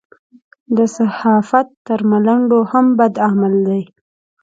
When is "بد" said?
2.99-3.13